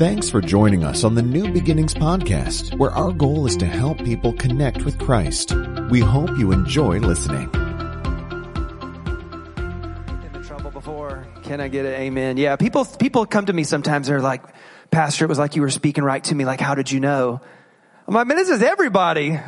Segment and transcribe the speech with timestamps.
[0.00, 3.98] Thanks for joining us on the New Beginnings podcast, where our goal is to help
[3.98, 5.52] people connect with Christ.
[5.90, 7.50] We hope you enjoy listening.
[10.24, 11.26] in trouble before.
[11.42, 12.38] Can I get an amen?
[12.38, 14.06] Yeah, people people come to me sometimes.
[14.06, 14.42] They're like,
[14.90, 16.46] Pastor, it was like you were speaking right to me.
[16.46, 17.38] Like, how did you know?
[18.08, 19.38] I'm like, man, this is everybody.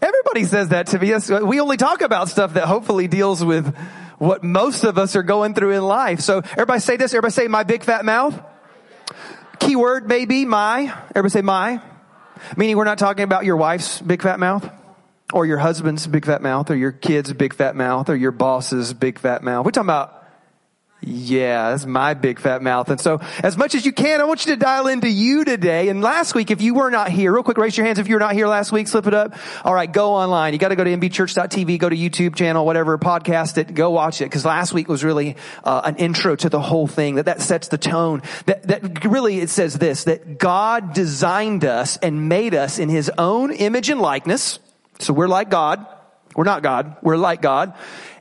[0.00, 1.12] Everybody says that to me.
[1.44, 3.76] We only talk about stuff that hopefully deals with
[4.16, 6.20] what most of us are going through in life.
[6.20, 7.12] So everybody say this.
[7.12, 8.42] Everybody say my big fat mouth.
[9.62, 10.92] Keyword maybe my.
[11.10, 11.80] Everybody say my.
[12.56, 14.68] Meaning we're not talking about your wife's big fat mouth
[15.32, 18.92] or your husband's big fat mouth or your kid's big fat mouth or your boss's
[18.92, 19.64] big fat mouth.
[19.64, 20.21] We're talking about
[21.04, 22.88] yeah, that's my big fat mouth.
[22.88, 25.88] And so as much as you can, I want you to dial into you today.
[25.88, 28.14] And last week, if you were not here, real quick, raise your hands if you
[28.14, 29.34] were not here last week, slip it up.
[29.64, 30.52] All right, go online.
[30.52, 34.20] You got to go to nbchurch.tv, go to YouTube channel, whatever, podcast it, go watch
[34.20, 34.30] it.
[34.30, 37.66] Cause last week was really uh, an intro to the whole thing that that sets
[37.66, 38.22] the tone.
[38.46, 43.10] That, that really it says this, that God designed us and made us in his
[43.18, 44.60] own image and likeness.
[45.00, 45.84] So we're like God.
[46.34, 46.96] We're not God.
[47.02, 47.74] We're like God.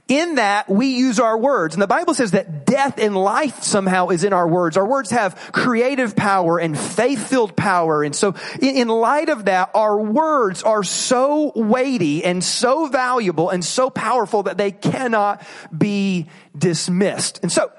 [0.08, 1.74] In that we use our words.
[1.74, 4.76] And the Bible says that death and life somehow is in our words.
[4.76, 8.04] Our words have creative power and faith-filled power.
[8.04, 13.64] And so in light of that, our words are so weighty and so valuable and
[13.64, 17.40] so powerful that they cannot be dismissed.
[17.42, 17.72] And so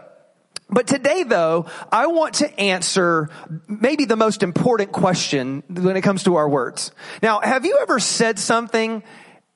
[0.72, 3.28] but today though, I want to answer
[3.68, 6.92] maybe the most important question when it comes to our words.
[7.22, 9.02] Now, have you ever said something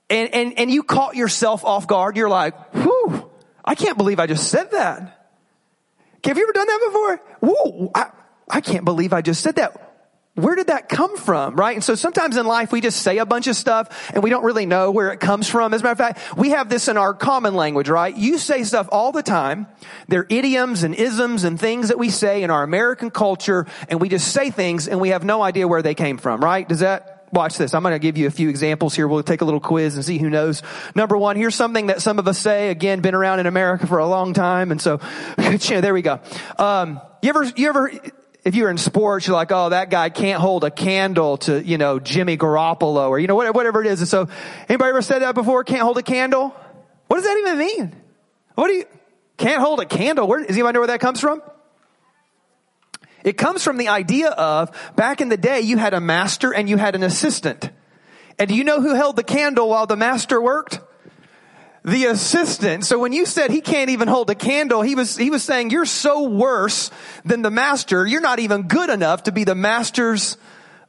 [0.08, 2.16] and, and, and you caught yourself off guard?
[2.16, 3.30] You're like, whew,
[3.64, 5.28] I can't believe I just said that.
[6.24, 7.20] Have you ever done that before?
[7.40, 8.10] Whoa, I,
[8.48, 9.86] I can't believe I just said that
[10.36, 11.74] where did that come from, right?
[11.74, 14.44] And so sometimes in life we just say a bunch of stuff and we don't
[14.44, 15.72] really know where it comes from.
[15.72, 18.14] As a matter of fact, we have this in our common language, right?
[18.14, 19.66] You say stuff all the time.
[20.08, 24.10] They're idioms and isms and things that we say in our American culture and we
[24.10, 26.68] just say things and we have no idea where they came from, right?
[26.68, 27.74] Does that, watch this.
[27.74, 29.08] I'm going to give you a few examples here.
[29.08, 30.62] We'll take a little quiz and see who knows.
[30.94, 33.98] Number one, here's something that some of us say, again, been around in America for
[33.98, 34.70] a long time.
[34.70, 35.00] And so,
[35.36, 36.20] there we go.
[36.58, 37.90] Um, you ever, you ever,
[38.44, 41.78] if you're in sports, you're like, oh, that guy can't hold a candle to, you
[41.78, 44.00] know, Jimmy Garoppolo or, you know, whatever it is.
[44.00, 44.28] And so,
[44.68, 45.64] anybody ever said that before?
[45.64, 46.54] Can't hold a candle?
[47.08, 47.96] What does that even mean?
[48.54, 48.84] What do you,
[49.36, 50.26] can't hold a candle?
[50.26, 51.42] Where, does anybody know where that comes from?
[53.26, 56.68] It comes from the idea of back in the day, you had a master and
[56.68, 57.70] you had an assistant.
[58.38, 60.80] And do you know who held the candle while the master worked?
[61.82, 62.84] the assistant.
[62.84, 65.70] So when you said he can't even hold a candle, he was, he was saying
[65.70, 66.90] you're so worse
[67.24, 68.04] than the master.
[68.04, 70.36] You're not even good enough to be the master's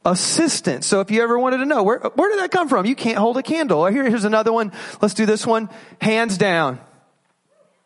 [0.04, 0.84] assistant.
[0.84, 2.84] So if you ever wanted to know, where, where did that come from?
[2.84, 3.86] You can't hold a candle.
[3.86, 4.72] Here, here's another one.
[5.00, 5.70] Let's do this one.
[6.00, 6.80] Hands down.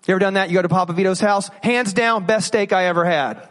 [0.07, 0.49] You ever done that?
[0.49, 1.51] You go to Papa Vito's house.
[1.63, 3.47] Hands down, best steak I ever had.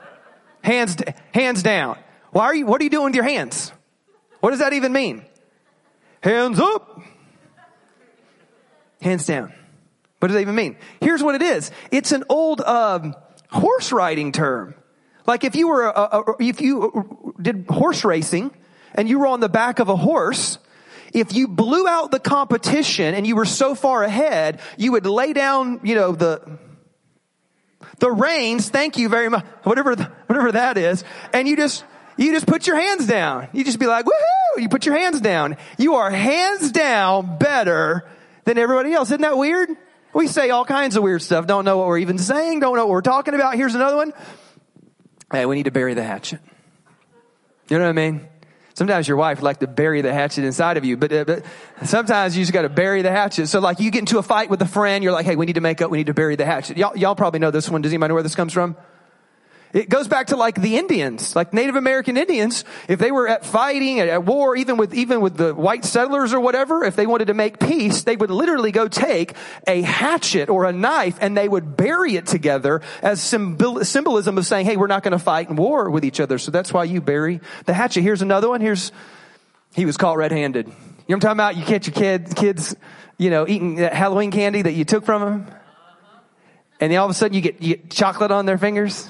[0.64, 0.96] Hands,
[1.34, 1.98] hands down.
[2.32, 3.72] Why are you, what are you doing with your hands?
[4.40, 5.26] What does that even mean?
[6.22, 7.02] Hands up.
[9.02, 9.54] Hands down.
[10.20, 10.78] What does that even mean?
[11.00, 11.72] Here's what it is.
[11.92, 13.16] It's an old um,
[13.50, 14.76] horse riding term.
[15.26, 18.52] Like if you were a, a, if you did horse racing
[18.94, 20.60] and you were on the back of a horse,
[21.14, 25.34] if you blew out the competition and you were so far ahead, you would lay
[25.34, 26.60] down, you know, the
[28.00, 28.70] the reins.
[28.70, 29.46] Thank you very much.
[29.64, 29.96] Whatever
[30.28, 31.04] whatever that is,
[31.34, 31.84] and you just
[32.18, 33.48] you just put your hands down.
[33.54, 34.62] You just be like, woohoo!
[34.62, 35.58] You put your hands down.
[35.78, 38.08] You are hands down better
[38.46, 39.10] than everybody else.
[39.10, 39.70] Isn't that weird?
[40.14, 42.86] We say all kinds of weird stuff, don't know what we're even saying, don't know
[42.86, 43.56] what we're talking about.
[43.56, 44.14] Here's another one.
[45.32, 46.42] Hey, we need to bury the hatchet.
[47.70, 48.28] You know what I mean?
[48.74, 51.44] Sometimes your wife would like to bury the hatchet inside of you, but, uh, but
[51.84, 53.48] sometimes you just got to bury the hatchet.
[53.48, 55.56] So like you get into a fight with a friend, you're like, hey, we need
[55.56, 56.78] to make up, we need to bury the hatchet.
[56.78, 57.82] Y'all, y'all probably know this one.
[57.82, 58.76] Does anybody know where this comes from?
[59.74, 62.66] It goes back to like the Indians, like Native American Indians.
[62.88, 66.40] If they were at fighting at, war, even with even with the white settlers or
[66.40, 69.34] whatever, if they wanted to make peace, they would literally go take
[69.68, 74.46] a hatchet or a knife and they would bury it together as symbol, symbolism of
[74.46, 76.84] saying, "Hey, we're not going to fight in war with each other." So that's why
[76.84, 78.02] you bury the hatchet.
[78.02, 78.60] Here's another one.
[78.60, 78.92] Here's
[79.74, 80.68] he was caught red-handed.
[80.68, 80.76] You know
[81.08, 81.58] what I'm talking about?
[81.58, 82.76] You catch your kids, kids,
[83.18, 85.56] you know, eating that Halloween candy that you took from them,
[86.82, 89.10] and then all of a sudden you get, you get chocolate on their fingers.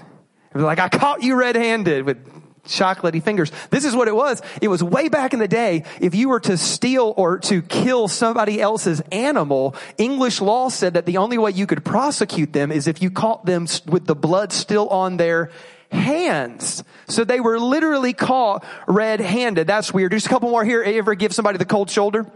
[0.54, 2.18] Like, I caught you red-handed with
[2.66, 3.52] chocolatey fingers.
[3.70, 4.42] This is what it was.
[4.62, 5.84] It was way back in the day.
[6.00, 11.06] If you were to steal or to kill somebody else's animal, English law said that
[11.06, 14.52] the only way you could prosecute them is if you caught them with the blood
[14.52, 15.50] still on their
[15.92, 16.84] hands.
[17.08, 19.68] So they were literally caught red-handed.
[19.68, 20.12] That's weird.
[20.12, 20.84] Just a couple more here.
[20.84, 22.30] Ever give somebody the cold shoulder?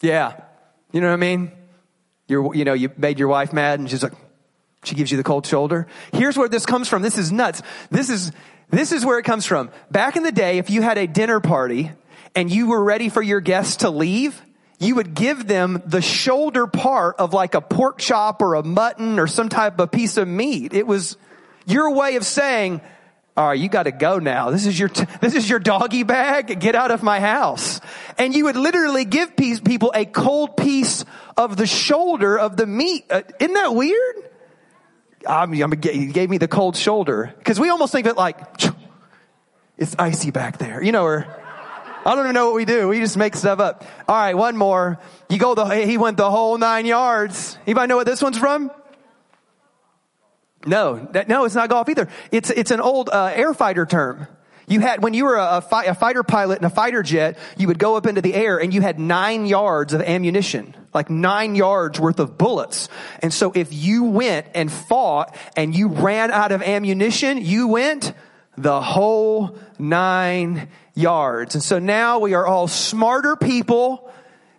[0.00, 0.40] Yeah.
[0.92, 1.52] You know what I mean?
[2.26, 4.12] You're, you know, you made your wife mad and she's like,
[4.84, 5.86] she gives you the cold shoulder.
[6.12, 7.02] Here's where this comes from.
[7.02, 7.62] This is nuts.
[7.90, 8.32] This is,
[8.70, 9.70] This is where it comes from.
[9.90, 11.90] Back in the day, if you had a dinner party
[12.34, 14.40] and you were ready for your guests to leave,
[14.78, 19.18] you would give them the shoulder part of like a pork chop or a mutton
[19.18, 20.74] or some type of piece of meat.
[20.74, 21.16] It was
[21.66, 22.80] your way of saying,
[23.36, 24.50] all right, you got to go now.
[24.50, 26.60] This is your, t- this is your doggy bag.
[26.60, 27.80] Get out of my house.
[28.18, 31.04] And you would literally give people a cold piece
[31.36, 33.06] of the shoulder of the meat.
[33.08, 34.27] Uh, isn't that weird?
[35.26, 38.38] I'm, I'm, he gave me the cold shoulder because we almost think it like
[39.76, 41.26] it's icy back there, you know, or
[42.04, 42.88] I don't even know what we do.
[42.88, 43.84] We just make stuff up.
[44.08, 44.98] All right, one more.
[45.28, 47.58] You go the he went the whole nine yards.
[47.66, 48.70] Anybody know what this one's from?
[50.66, 52.08] No, that, no, it's not golf either.
[52.32, 54.26] It's it's an old uh, air fighter term.
[54.68, 57.38] You had, when you were a, a, fi- a, fighter pilot in a fighter jet,
[57.56, 61.08] you would go up into the air and you had nine yards of ammunition, like
[61.08, 62.88] nine yards worth of bullets.
[63.20, 68.12] And so if you went and fought and you ran out of ammunition, you went
[68.58, 71.54] the whole nine yards.
[71.54, 74.12] And so now we are all smarter people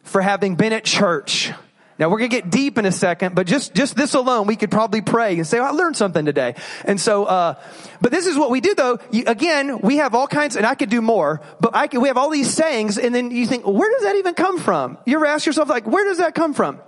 [0.04, 1.52] for having been at church.
[2.00, 4.56] Now we're going to get deep in a second, but just, just this alone, we
[4.56, 6.56] could probably pray and say, oh, I learned something today.
[6.86, 7.62] And so, uh,
[8.00, 9.00] but this is what we do though.
[9.12, 12.08] You, again, we have all kinds, and I could do more, but I could, we
[12.08, 14.98] have all these sayings and then you think, where does that even come from?
[15.06, 16.80] You ever ask yourself like, where does that come from?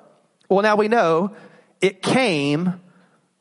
[0.48, 1.36] Well, now we know
[1.82, 2.80] it came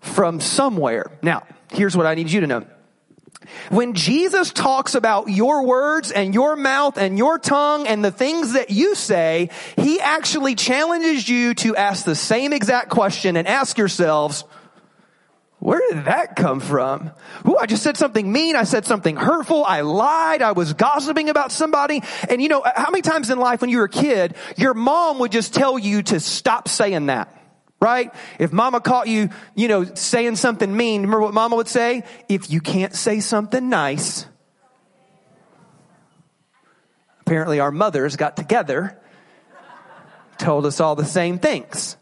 [0.00, 1.18] from somewhere.
[1.22, 2.66] Now, here's what I need you to know.
[3.70, 8.52] When Jesus talks about your words and your mouth and your tongue and the things
[8.52, 13.78] that you say, he actually challenges you to ask the same exact question and ask
[13.78, 14.44] yourselves,
[15.58, 17.10] where did that come from?
[17.46, 18.56] Ooh, I just said something mean.
[18.56, 19.64] I said something hurtful.
[19.64, 20.40] I lied.
[20.40, 22.02] I was gossiping about somebody.
[22.28, 25.18] And you know, how many times in life when you were a kid, your mom
[25.18, 27.39] would just tell you to stop saying that?
[27.80, 28.12] Right?
[28.38, 32.04] If mama caught you, you know, saying something mean, remember what mama would say?
[32.28, 34.26] If you can't say something nice,
[37.22, 39.00] apparently our mothers got together,
[40.36, 41.96] told us all the same things.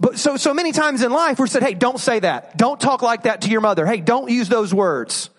[0.00, 2.56] But so, so many times in life we're said, hey, don't say that.
[2.56, 3.84] Don't talk like that to your mother.
[3.86, 5.30] Hey, don't use those words.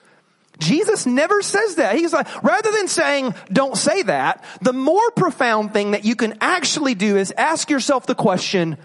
[0.60, 1.96] Jesus never says that.
[1.96, 6.38] He's like, rather than saying, don't say that, the more profound thing that you can
[6.42, 8.78] actually do is ask yourself the question,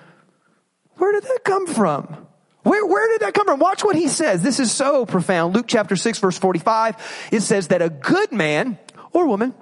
[1.00, 2.26] where did that come from?
[2.62, 3.58] Where, where did that come from?
[3.58, 4.43] Watch what he says.
[4.43, 5.55] This is so profound.
[5.55, 8.79] Luke chapter 6 verse 45, it says that a good man
[9.12, 9.55] or woman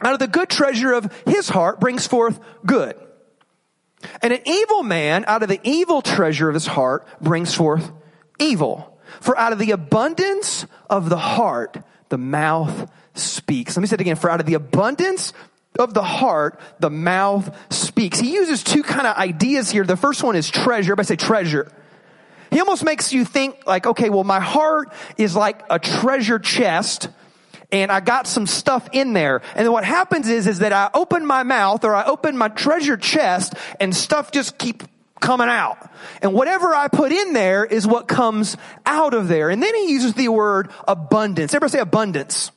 [0.00, 2.96] out of the good treasure of his heart brings forth good.
[4.20, 7.90] And an evil man out of the evil treasure of his heart brings forth
[8.38, 8.98] evil.
[9.20, 11.78] For out of the abundance of the heart,
[12.08, 13.76] the mouth speaks.
[13.76, 14.16] Let me say it again.
[14.16, 15.32] For out of the abundance
[15.78, 18.18] of the heart, the mouth speaks.
[18.18, 19.84] He uses two kind of ideas here.
[19.84, 20.92] The first one is treasure.
[20.92, 21.72] Everybody say treasure.
[22.50, 27.08] He almost makes you think like, okay, well, my heart is like a treasure chest
[27.72, 29.42] and I got some stuff in there.
[29.56, 32.48] And then what happens is, is that I open my mouth or I open my
[32.48, 34.84] treasure chest and stuff just keep
[35.20, 35.90] coming out.
[36.22, 38.56] And whatever I put in there is what comes
[38.86, 39.50] out of there.
[39.50, 41.52] And then he uses the word abundance.
[41.52, 42.52] Everybody say abundance.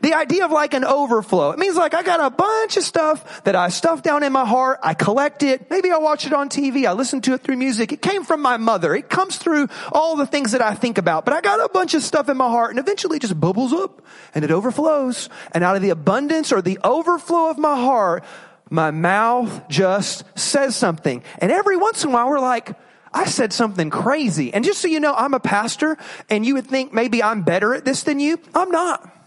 [0.00, 1.50] The idea of like an overflow.
[1.50, 4.44] It means like I got a bunch of stuff that I stuff down in my
[4.44, 4.80] heart.
[4.82, 5.70] I collect it.
[5.70, 6.86] Maybe I watch it on TV.
[6.86, 7.92] I listen to it through music.
[7.92, 8.94] It came from my mother.
[8.94, 11.24] It comes through all the things that I think about.
[11.24, 13.72] But I got a bunch of stuff in my heart and eventually it just bubbles
[13.72, 14.02] up
[14.34, 15.28] and it overflows.
[15.52, 18.24] And out of the abundance or the overflow of my heart,
[18.70, 21.22] my mouth just says something.
[21.38, 22.76] And every once in a while we're like,
[23.12, 24.52] I said something crazy.
[24.52, 25.96] And just so you know, I'm a pastor
[26.28, 28.38] and you would think maybe I'm better at this than you.
[28.54, 29.17] I'm not.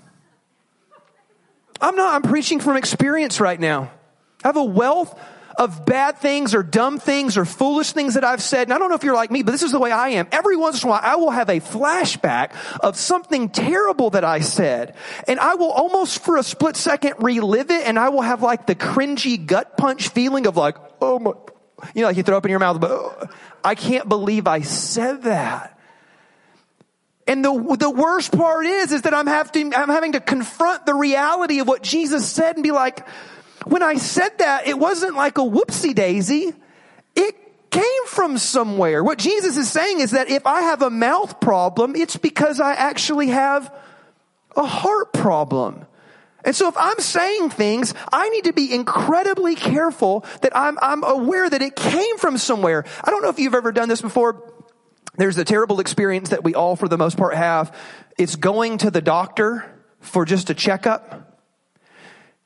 [1.82, 3.92] I'm not, I'm preaching from experience right now.
[4.44, 5.20] I have a wealth
[5.58, 8.64] of bad things or dumb things or foolish things that I've said.
[8.64, 10.28] And I don't know if you're like me, but this is the way I am.
[10.32, 14.40] Every once in a while, I will have a flashback of something terrible that I
[14.40, 14.96] said.
[15.28, 18.66] And I will almost for a split second relive it and I will have like
[18.66, 21.32] the cringy gut punch feeling of like, oh my,
[21.94, 23.28] you know, like you throw up in your mouth, but oh,
[23.64, 25.78] I can't believe I said that.
[27.28, 30.96] And the, the worst part is, is that I'm having, I'm having to confront the
[30.96, 33.08] reality of what Jesus said and be like,
[33.66, 36.54] when I said that, it wasn't like a whoopsie daisy.
[37.16, 39.04] It came from somewhere.
[39.04, 42.74] What Jesus is saying is that if I have a mouth problem, it's because I
[42.74, 43.74] actually have
[44.56, 45.86] a heart problem.
[46.44, 51.04] And so if I'm saying things, I need to be incredibly careful that I'm, I'm
[51.04, 52.84] aware that it came from somewhere.
[53.04, 54.52] I don't know if you've ever done this before.
[55.18, 57.76] There's a terrible experience that we all, for the most part, have.
[58.18, 59.66] It's going to the doctor
[60.00, 61.28] for just a checkup.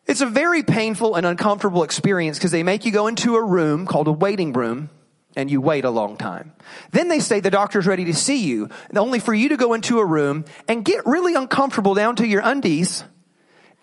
[0.07, 3.85] It's a very painful and uncomfortable experience because they make you go into a room
[3.85, 4.89] called a waiting room
[5.35, 6.53] and you wait a long time.
[6.91, 9.99] Then they say the doctor's ready to see you, only for you to go into
[9.99, 13.03] a room and get really uncomfortable down to your undies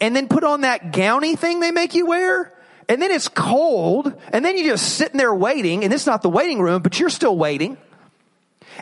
[0.00, 2.52] and then put on that gowny thing they make you wear.
[2.88, 6.30] And then it's cold and then you're just sitting there waiting and it's not the
[6.30, 7.76] waiting room, but you're still waiting.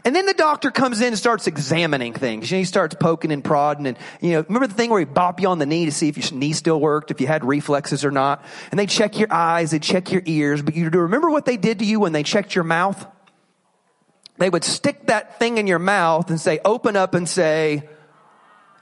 [0.04, 2.50] And then the doctor comes in and starts examining things.
[2.50, 5.04] You know, he starts poking and prodding and, you know, remember the thing where he
[5.04, 7.44] bop you on the knee to see if your knee still worked, if you had
[7.44, 8.44] reflexes or not?
[8.70, 11.56] And they check your eyes, they check your ears, but you do remember what they
[11.56, 13.06] did to you when they checked your mouth?
[14.38, 17.88] They would stick that thing in your mouth and say, open up and say,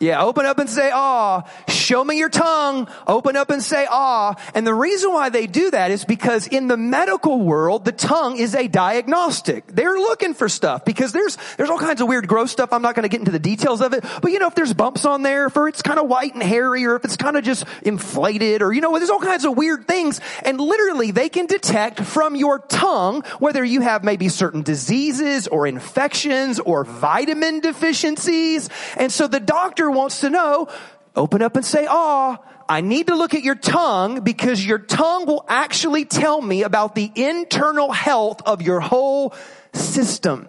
[0.01, 1.49] yeah, open up and say ah.
[1.69, 2.89] Show me your tongue.
[3.07, 4.35] Open up and say ah.
[4.55, 8.37] And the reason why they do that is because in the medical world, the tongue
[8.39, 9.67] is a diagnostic.
[9.67, 12.73] They're looking for stuff because there's, there's all kinds of weird gross stuff.
[12.73, 14.05] I'm not going to get into the details of it.
[14.23, 16.87] But you know, if there's bumps on there, if it's kind of white and hairy
[16.87, 19.89] or if it's kind of just inflated or you know, there's all kinds of weird
[19.89, 20.21] things.
[20.45, 25.67] And literally they can detect from your tongue whether you have maybe certain diseases or
[25.67, 28.69] infections or vitamin deficiencies.
[28.97, 30.69] And so the doctor wants to know,
[31.15, 35.25] open up and say, ah, I need to look at your tongue because your tongue
[35.27, 39.35] will actually tell me about the internal health of your whole
[39.73, 40.49] system.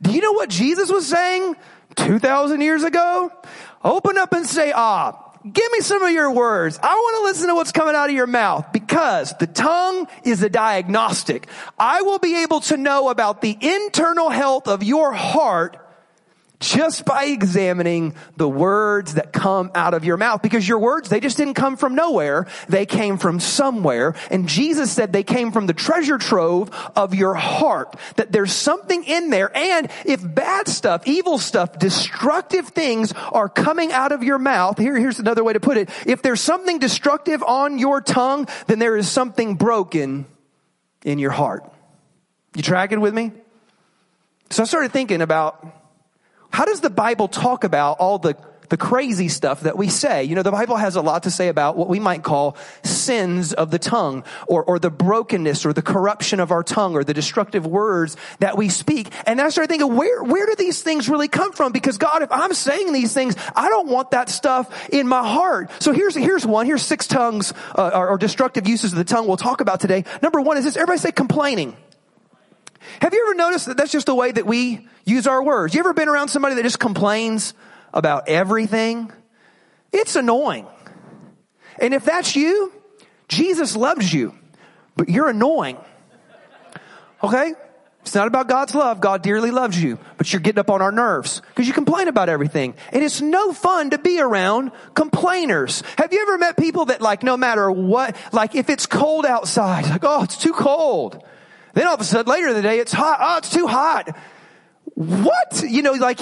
[0.00, 1.56] Do you know what Jesus was saying
[1.96, 3.30] 2,000 years ago?
[3.84, 6.78] Open up and say, ah, give me some of your words.
[6.82, 10.42] I want to listen to what's coming out of your mouth because the tongue is
[10.42, 11.48] a diagnostic.
[11.78, 15.76] I will be able to know about the internal health of your heart
[16.60, 20.42] just by examining the words that come out of your mouth.
[20.42, 22.46] Because your words they just didn't come from nowhere.
[22.68, 24.14] They came from somewhere.
[24.30, 27.96] And jesus said they came from the treasure trove of your heart.
[28.16, 29.56] That there's something in there.
[29.56, 34.96] And if bad stuff evil stuff destructive things are coming out of your mouth here
[34.96, 35.90] here's another way to put it.
[36.06, 40.26] If there's something destructive on your tongue then there is something broken
[41.04, 41.70] in your heart.
[42.56, 43.30] You tracking with me?
[44.50, 45.64] So i started thinking about
[46.50, 48.36] how does the Bible talk about all the,
[48.68, 50.24] the crazy stuff that we say?
[50.24, 53.52] You know, the Bible has a lot to say about what we might call sins
[53.52, 57.14] of the tongue or, or the brokenness or the corruption of our tongue or the
[57.14, 59.08] destructive words that we speak.
[59.26, 61.72] And I started thinking, where, where do these things really come from?
[61.72, 65.70] Because God, if I'm saying these things, I don't want that stuff in my heart.
[65.80, 66.66] So here's, here's one.
[66.66, 70.04] Here's six tongues uh, or, or destructive uses of the tongue we'll talk about today.
[70.22, 70.76] Number one is this.
[70.76, 71.76] Everybody say complaining.
[73.00, 75.74] Have you ever noticed that that's just the way that we use our words?
[75.74, 77.54] You ever been around somebody that just complains
[77.92, 79.12] about everything?
[79.92, 80.66] It's annoying.
[81.80, 82.72] And if that's you,
[83.28, 84.34] Jesus loves you,
[84.96, 85.78] but you're annoying.
[87.22, 87.54] Okay?
[88.02, 89.00] It's not about God's love.
[89.00, 92.30] God dearly loves you, but you're getting up on our nerves because you complain about
[92.30, 92.74] everything.
[92.90, 95.82] And it's no fun to be around complainers.
[95.98, 99.84] Have you ever met people that like, no matter what, like if it's cold outside,
[99.86, 101.22] like, oh, it's too cold.
[101.78, 103.18] Then all of a sudden later in the day, it's hot.
[103.20, 104.08] Oh, it's too hot.
[104.94, 105.62] What?
[105.64, 106.18] You know, like,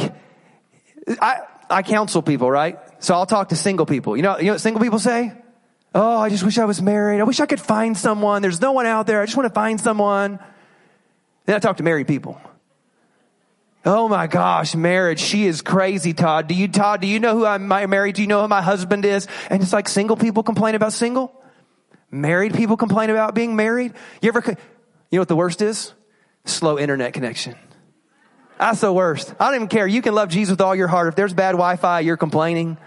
[1.09, 2.79] I, I counsel people, right?
[3.03, 4.19] So I'll talk to single people.
[4.19, 5.33] You know, you know what single people say?
[5.95, 7.21] Oh, I just wish I was married.
[7.21, 8.43] I wish I could find someone.
[8.43, 9.23] There's no one out there.
[9.23, 10.41] I just want to find someone.
[11.47, 12.39] Then I talk to married people.
[13.87, 15.21] Oh my gosh, marriage.
[15.21, 16.49] She is crazy, Todd.
[16.49, 18.17] Do you, Todd, do you know who I'm married?
[18.17, 19.27] Do you know who my husband is?
[19.49, 21.33] And it's like single people complain about single.
[22.11, 23.95] Married people complain about being married.
[24.21, 24.55] You ever,
[25.11, 25.93] you know what the worst is?
[26.45, 27.55] Slow internet connection.
[28.59, 29.35] That's the worst.
[29.39, 29.87] I don't even care.
[29.87, 31.09] You can love Jesus with all your heart.
[31.09, 32.79] If there's bad Wi-Fi, you're complaining.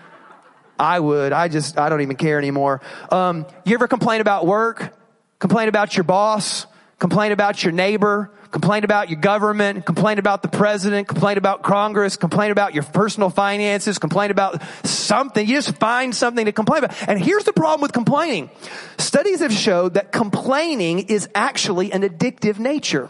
[0.80, 1.34] I would.
[1.34, 2.82] I just, I don't even care anymore.
[3.12, 4.96] Um, you ever complain about work?
[5.38, 6.66] Complain about your boss?
[6.98, 8.32] Complain about your neighbor?
[8.52, 9.86] Complain about your government?
[9.86, 11.08] Complain about the president?
[11.08, 12.18] Complain about Congress?
[12.18, 14.00] Complain about your personal finances?
[14.00, 15.48] Complain about something?
[15.48, 16.98] You just find something to complain about.
[17.08, 18.50] And here's the problem with complaining.
[18.98, 23.10] Studies have showed that complaining is actually an addictive nature.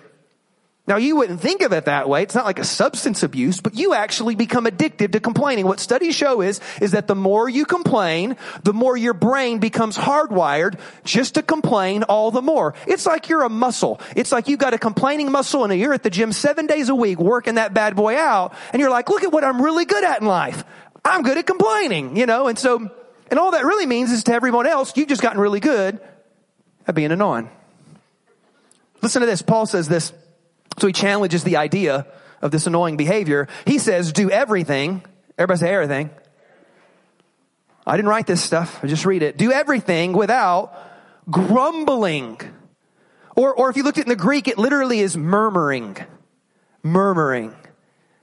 [0.89, 2.23] Now you wouldn't think of it that way.
[2.23, 5.67] It's not like a substance abuse, but you actually become addicted to complaining.
[5.67, 9.95] What studies show is, is that the more you complain, the more your brain becomes
[9.95, 12.73] hardwired just to complain all the more.
[12.87, 14.01] It's like you're a muscle.
[14.15, 16.95] It's like you've got a complaining muscle and you're at the gym seven days a
[16.95, 20.03] week working that bad boy out and you're like, look at what I'm really good
[20.03, 20.63] at in life.
[21.05, 22.89] I'm good at complaining, you know, and so,
[23.29, 25.99] and all that really means is to everyone else, you've just gotten really good
[26.87, 27.47] at being annoying.
[29.03, 29.43] Listen to this.
[29.43, 30.13] Paul says this
[30.79, 32.07] so he challenges the idea
[32.41, 33.47] of this annoying behavior.
[33.65, 35.03] He says, do everything.
[35.37, 36.09] Everybody say everything.
[37.85, 38.83] I didn't write this stuff.
[38.83, 39.37] I just read it.
[39.37, 40.73] Do everything without
[41.29, 42.39] grumbling.
[43.35, 45.97] Or, or if you looked at it in the Greek, it literally is murmuring.
[46.83, 47.55] Murmuring.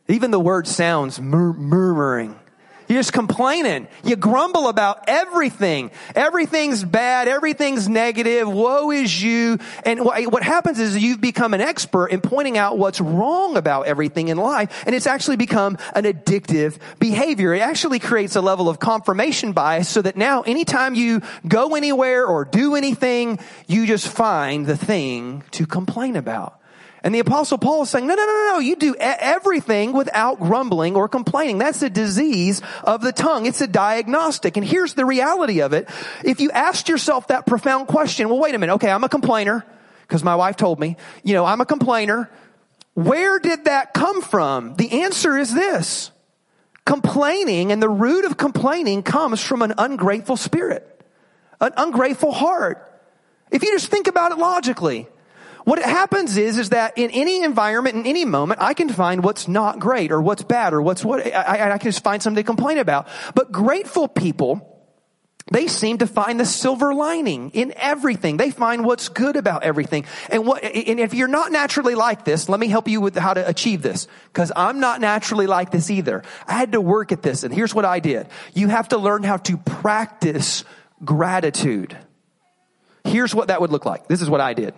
[0.08, 2.38] Even the word sounds mur- murmuring.
[2.88, 3.88] You're just complaining.
[4.04, 5.90] You grumble about everything.
[6.14, 7.28] Everything's bad.
[7.28, 8.48] Everything's negative.
[8.48, 9.58] Woe is you.
[9.84, 14.28] And what happens is you've become an expert in pointing out what's wrong about everything
[14.28, 14.84] in life.
[14.86, 17.54] And it's actually become an addictive behavior.
[17.54, 22.26] It actually creates a level of confirmation bias so that now anytime you go anywhere
[22.26, 26.60] or do anything, you just find the thing to complain about.
[27.02, 30.40] And the apostle Paul is saying, no, no, no, no, no, you do everything without
[30.40, 31.58] grumbling or complaining.
[31.58, 33.46] That's a disease of the tongue.
[33.46, 34.56] It's a diagnostic.
[34.56, 35.88] And here's the reality of it.
[36.24, 38.74] If you asked yourself that profound question, well, wait a minute.
[38.74, 39.64] Okay, I'm a complainer
[40.02, 42.30] because my wife told me, you know, I'm a complainer.
[42.94, 44.74] Where did that come from?
[44.74, 46.10] The answer is this.
[46.86, 51.04] Complaining and the root of complaining comes from an ungrateful spirit,
[51.60, 52.82] an ungrateful heart.
[53.50, 55.08] If you just think about it logically,
[55.66, 59.48] what happens is, is that in any environment, in any moment, I can find what's
[59.48, 62.46] not great or what's bad or what's what, I, I can just find something to
[62.46, 63.08] complain about.
[63.34, 64.86] But grateful people,
[65.50, 68.36] they seem to find the silver lining in everything.
[68.36, 70.04] They find what's good about everything.
[70.30, 73.34] And what, and if you're not naturally like this, let me help you with how
[73.34, 74.06] to achieve this.
[74.34, 76.22] Cause I'm not naturally like this either.
[76.46, 78.28] I had to work at this and here's what I did.
[78.54, 80.62] You have to learn how to practice
[81.04, 81.98] gratitude.
[83.02, 84.06] Here's what that would look like.
[84.06, 84.72] This is what I did.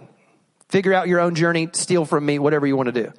[0.68, 3.12] Figure out your own journey, steal from me, whatever you want to do.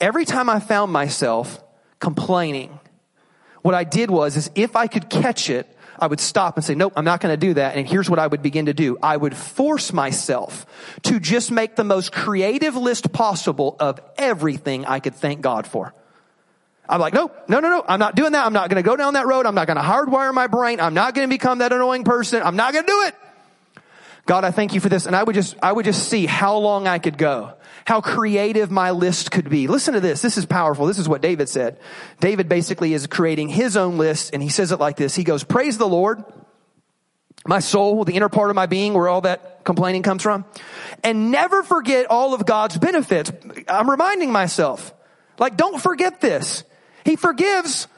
[0.00, 1.62] Every time I found myself
[2.00, 2.80] complaining,
[3.62, 6.74] what I did was, is if I could catch it, I would stop and say,
[6.74, 7.76] nope, I'm not going to do that.
[7.76, 8.98] And here's what I would begin to do.
[9.02, 10.66] I would force myself
[11.04, 15.94] to just make the most creative list possible of everything I could thank God for.
[16.88, 18.44] I'm like, nope, no, no, no, I'm not doing that.
[18.44, 19.46] I'm not going to go down that road.
[19.46, 20.80] I'm not going to hardwire my brain.
[20.80, 22.42] I'm not going to become that annoying person.
[22.42, 23.14] I'm not going to do it.
[24.26, 25.06] God, I thank you for this.
[25.06, 27.54] And I would just, I would just see how long I could go,
[27.84, 29.66] how creative my list could be.
[29.66, 30.22] Listen to this.
[30.22, 30.86] This is powerful.
[30.86, 31.78] This is what David said.
[32.20, 35.14] David basically is creating his own list and he says it like this.
[35.14, 36.24] He goes, praise the Lord,
[37.46, 40.46] my soul, the inner part of my being where all that complaining comes from
[41.02, 43.30] and never forget all of God's benefits.
[43.68, 44.94] I'm reminding myself,
[45.38, 46.64] like, don't forget this.
[47.04, 47.88] He forgives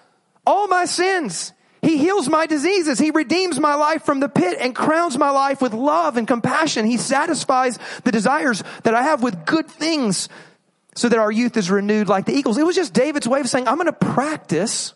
[0.45, 1.53] all my sins.
[1.87, 2.99] He heals my diseases.
[2.99, 6.85] He redeems my life from the pit and crowns my life with love and compassion.
[6.85, 10.29] He satisfies the desires that I have with good things
[10.97, 12.59] so that our youth is renewed like the eagles.
[12.59, 14.95] It was just David's way of saying, I'm going to practice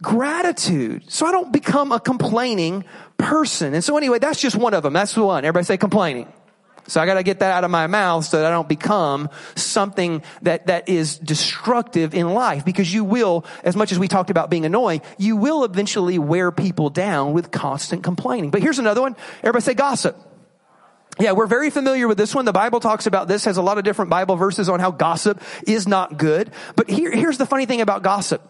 [0.00, 2.84] gratitude so I don't become a complaining
[3.18, 3.74] person.
[3.74, 4.92] And so anyway, that's just one of them.
[4.92, 5.44] That's the one.
[5.44, 6.32] Everybody say complaining.
[6.92, 9.30] So I got to get that out of my mouth so that I don't become
[9.54, 14.28] something that, that is destructive in life because you will, as much as we talked
[14.28, 18.50] about being annoying, you will eventually wear people down with constant complaining.
[18.50, 19.16] But here's another one.
[19.38, 20.18] Everybody say gossip.
[21.18, 22.44] Yeah, we're very familiar with this one.
[22.44, 25.42] The Bible talks about this, has a lot of different Bible verses on how gossip
[25.66, 26.50] is not good.
[26.76, 28.42] But here, here's the funny thing about gossip.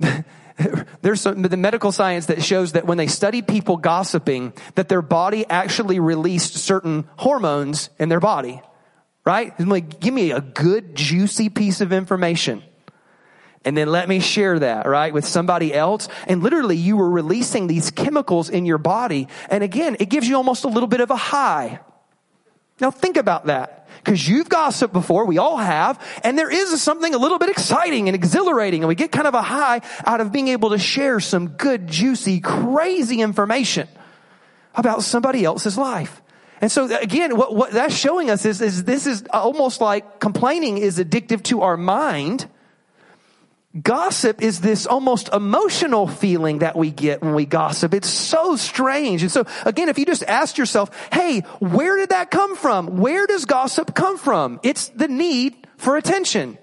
[1.02, 5.02] there's some, the medical science that shows that when they study people gossiping, that their
[5.02, 8.60] body actually released certain hormones in their body.
[9.24, 9.58] Right?
[9.60, 12.62] Like, give me a good, juicy piece of information.
[13.64, 16.08] And then let me share that, right, with somebody else.
[16.26, 19.28] And literally you were releasing these chemicals in your body.
[19.48, 21.80] And again, it gives you almost a little bit of a high.
[22.80, 23.88] Now think about that.
[23.98, 28.08] Because you've gossiped before, we all have, and there is something a little bit exciting
[28.08, 31.20] and exhilarating, and we get kind of a high out of being able to share
[31.20, 33.86] some good, juicy, crazy information
[34.74, 36.20] about somebody else's life.
[36.60, 40.78] And so again, what, what that's showing us is, is this is almost like complaining
[40.78, 42.48] is addictive to our mind
[43.80, 47.94] Gossip is this almost emotional feeling that we get when we gossip.
[47.94, 49.22] It's so strange.
[49.22, 52.98] And so again, if you just ask yourself, hey, where did that come from?
[52.98, 54.60] Where does gossip come from?
[54.62, 56.58] It's the need for attention.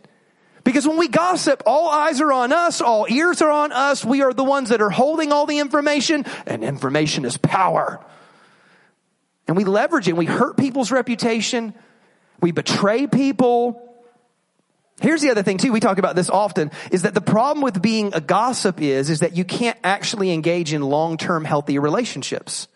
[0.64, 4.06] Because when we gossip, all eyes are on us, all ears are on us.
[4.06, 8.06] We are the ones that are holding all the information, and information is power.
[9.48, 11.74] And we leverage it, we hurt people's reputation,
[12.40, 13.89] we betray people,
[15.02, 17.82] Here's the other thing too, we talk about this often, is that the problem with
[17.82, 22.68] being a gossip is, is that you can't actually engage in long-term healthy relationships.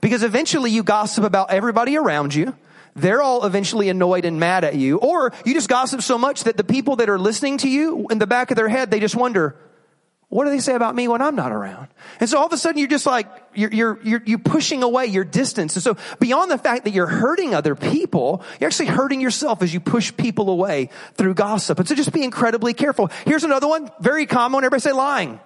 [0.00, 2.54] Because eventually you gossip about everybody around you.
[2.96, 4.98] They're all eventually annoyed and mad at you.
[4.98, 8.18] Or you just gossip so much that the people that are listening to you, in
[8.18, 9.56] the back of their head, they just wonder,
[10.34, 11.86] what do they say about me when I'm not around?
[12.18, 15.06] And so all of a sudden you're just like, you're, you're, you're, you're pushing away
[15.06, 15.76] your distance.
[15.76, 19.72] And so beyond the fact that you're hurting other people, you're actually hurting yourself as
[19.72, 21.78] you push people away through gossip.
[21.78, 23.10] And so just be incredibly careful.
[23.24, 24.64] Here's another one, very common.
[24.64, 25.38] Everybody say lying.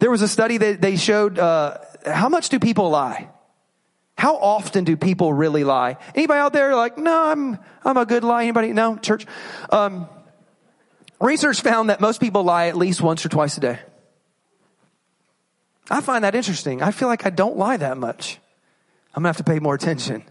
[0.00, 3.28] There was a study that they showed, uh, how much do people lie?
[4.18, 5.98] How often do people really lie?
[6.16, 8.42] Anybody out there like, no, I'm, I'm a good lie.
[8.42, 8.72] Anybody?
[8.72, 9.24] No, church?
[9.70, 10.08] Um,
[11.20, 13.78] research found that most people lie at least once or twice a day.
[15.90, 16.82] I find that interesting.
[16.82, 18.38] I feel like I don't lie that much.
[19.14, 20.22] I'm to have to pay more attention.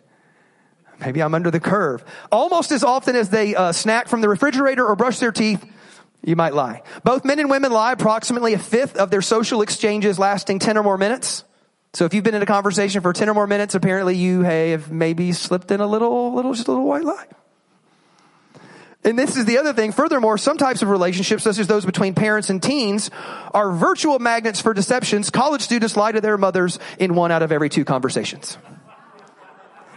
[1.00, 2.04] Maybe I'm under the curve.
[2.32, 5.66] Almost as often as they uh, snack from the refrigerator or brush their teeth,
[6.24, 6.84] you might lie.
[7.04, 10.84] Both men and women lie approximately a fifth of their social exchanges lasting 10 or
[10.84, 11.44] more minutes.
[11.94, 14.92] So if you've been in a conversation for 10 or more minutes, apparently you have
[14.92, 17.26] maybe slipped in a little, little, just a little white lie.
[19.10, 19.92] And this is the other thing.
[19.92, 23.10] Furthermore, some types of relationships, such as those between parents and teens,
[23.56, 25.32] are virtual magnets for deceptions.
[25.32, 28.60] College students lie to their mothers in one out of every two conversations.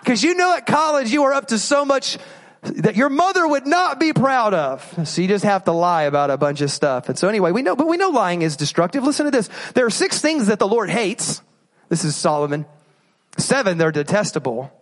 [0.00, 2.16] Because you know at college you are up to so much
[2.62, 5.06] that your mother would not be proud of.
[5.06, 7.10] So you just have to lie about a bunch of stuff.
[7.10, 9.04] And so anyway, we know, but we know lying is destructive.
[9.04, 9.50] Listen to this.
[9.74, 11.42] There are six things that the Lord hates.
[11.90, 12.64] This is Solomon.
[13.36, 14.72] Seven, they're detestable.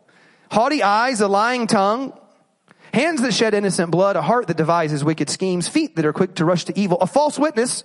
[0.53, 2.13] Haughty eyes, a lying tongue,
[2.93, 6.35] hands that shed innocent blood, a heart that devises wicked schemes, feet that are quick
[6.37, 7.85] to rush to evil, a false witness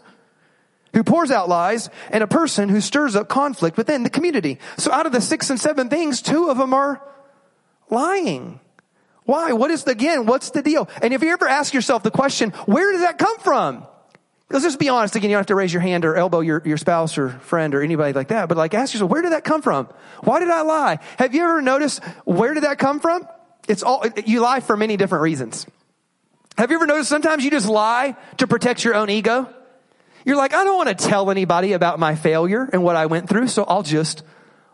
[0.93, 4.59] who pours out lies, and a person who stirs up conflict within the community.
[4.77, 7.01] So out of the six and seven things, two of them are
[7.89, 8.61] lying.
[9.25, 9.53] Why?
[9.53, 10.87] What is the, again, what's the deal?
[11.01, 13.85] And if you ever ask yourself the question, where does that come from?
[14.49, 15.31] Let's just be honest again.
[15.31, 17.81] You don't have to raise your hand or elbow your, your spouse or friend or
[17.81, 18.47] anybody like that.
[18.47, 19.89] But like ask yourself, where did that come from?
[20.21, 20.99] Why did I lie?
[21.17, 23.27] Have you ever noticed where did that come from?
[23.67, 25.65] It's all, you lie for many different reasons.
[26.57, 29.49] Have you ever noticed sometimes you just lie to protect your own ego?
[30.23, 33.29] You're like, I don't want to tell anybody about my failure and what I went
[33.29, 34.23] through, so I'll just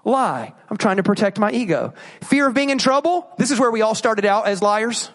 [0.06, 0.54] lie.
[0.70, 1.94] I'm trying to protect my ego.
[2.24, 3.28] Fear of being in trouble.
[3.38, 5.10] This is where we all started out as liars,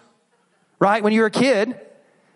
[0.79, 1.01] right?
[1.03, 1.79] When you were a kid,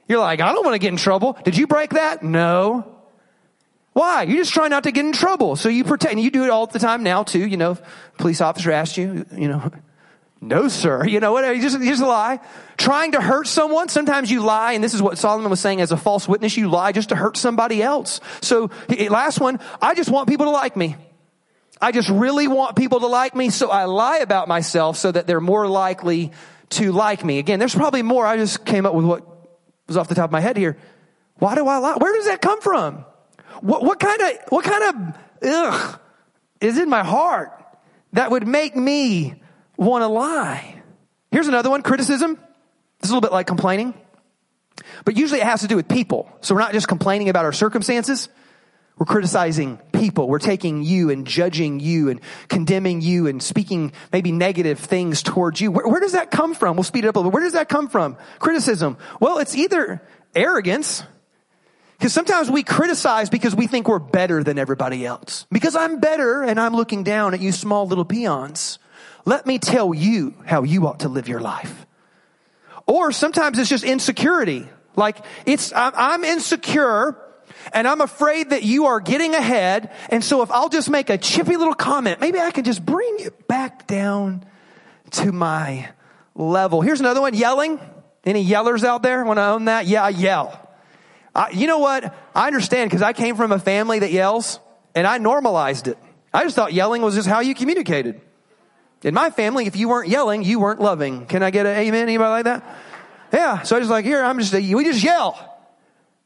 [0.08, 1.38] you're like, I don't want to get in trouble.
[1.44, 2.24] Did you break that?
[2.24, 2.98] No.
[3.94, 4.24] Why?
[4.24, 5.56] You just try not to get in trouble.
[5.56, 7.46] So you pretend, you do it all the time now too.
[7.46, 7.78] You know,
[8.18, 9.72] police officer asked you, you know,
[10.42, 11.06] no, sir.
[11.06, 11.56] You know what?
[11.56, 12.40] You just, just lie.
[12.76, 13.90] Trying to hurt someone.
[13.90, 16.58] Sometimes you lie, and this is what Solomon was saying as a false witness.
[16.58, 18.20] You lie just to hurt somebody else.
[18.42, 18.72] So,
[19.10, 20.96] last one, I just want people to like me.
[21.80, 25.28] I just really want people to like me, so I lie about myself so that
[25.28, 26.32] they're more likely
[26.72, 27.38] to like me.
[27.38, 28.26] Again, there's probably more.
[28.26, 29.28] I just came up with what
[29.88, 30.78] was off the top of my head here.
[31.36, 31.96] Why do I lie?
[31.98, 33.06] Where does that come from?
[33.62, 36.00] What, what kind of, what kind of, ugh,
[36.62, 37.52] is in my heart
[38.14, 39.41] that would make me
[39.88, 40.82] want to lie?
[41.32, 42.36] Here's another one, criticism.
[42.36, 43.94] This is a little bit like complaining.
[45.06, 46.30] But usually it has to do with people.
[46.41, 48.30] So we're not just complaining about our circumstances.
[48.98, 50.28] We're criticizing people.
[50.28, 55.60] We're taking you and judging you and condemning you and speaking maybe negative things towards
[55.60, 55.72] you.
[55.72, 56.76] Where, where, does that come from?
[56.76, 57.36] We'll speed it up a little bit.
[57.36, 58.17] Where does that come from?
[58.39, 58.98] Criticism.
[59.20, 60.04] Well, it's either
[60.36, 61.04] arrogance,
[62.02, 65.46] because sometimes we criticize because we think we're better than everybody else.
[65.52, 68.80] Because I'm better and I'm looking down at you small little peons.
[69.26, 71.86] Let me tell you how you ought to live your life.
[72.88, 74.68] Or sometimes it's just insecurity.
[74.96, 77.18] Like it's, I'm insecure
[77.74, 79.92] and I'm afraid that you are getting ahead.
[80.10, 83.18] And so if I'll just make a chippy little comment, maybe I can just bring
[83.20, 84.46] it back down
[85.12, 85.90] to my
[86.36, 86.82] level.
[86.82, 87.80] Here's another one, yelling.
[88.24, 89.88] Any yellers out there want to own that?
[89.88, 90.70] Yeah, I yell.
[91.34, 92.14] I, you know what?
[92.36, 94.60] I understand because I came from a family that yells
[94.94, 95.98] and I normalized it.
[96.34, 98.22] I just thought yelling was just how you communicated.
[99.04, 101.26] In my family, if you weren't yelling, you weren't loving.
[101.26, 102.04] Can I get an amen?
[102.04, 102.64] Anybody like that?
[103.34, 103.64] Yeah.
[103.64, 105.48] So I was like, here, I'm just, we just yell.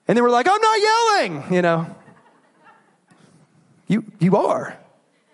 [0.08, 1.96] And they were like, I'm not yelling, you know.
[3.88, 4.78] You, you are.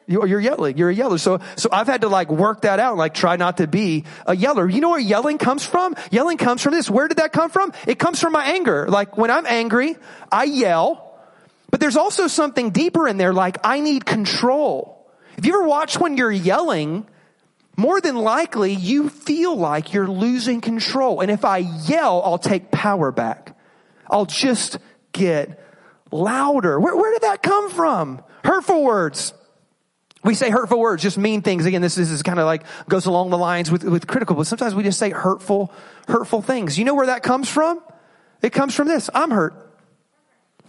[0.08, 0.78] You, you're yelling.
[0.78, 1.18] You're a yeller.
[1.18, 4.36] So, so I've had to like work that out, like try not to be a
[4.36, 4.70] yeller.
[4.70, 5.96] You know where yelling comes from?
[6.12, 6.90] Yelling comes from this.
[6.90, 7.74] Where did that come from?
[7.88, 8.88] It comes from my anger.
[8.88, 9.96] Like when I'm angry,
[10.32, 11.18] I yell.
[11.70, 15.10] But there's also something deeper in there, like I need control.
[15.38, 17.08] If you ever watch when you're yelling,
[17.82, 21.20] more than likely you feel like you're losing control.
[21.20, 23.58] And if I yell, I'll take power back.
[24.08, 24.78] I'll just
[25.12, 25.60] get
[26.12, 26.80] louder.
[26.80, 28.24] Where, where did that come from?
[28.44, 29.34] Hurtful words.
[30.24, 31.66] We say hurtful words, just mean things.
[31.66, 34.46] Again, this, this is kind of like goes along the lines with, with critical, but
[34.46, 35.74] sometimes we just say hurtful,
[36.08, 36.78] hurtful things.
[36.78, 37.82] You know where that comes from?
[38.44, 39.10] It comes from this.
[39.16, 39.56] I'm hurt.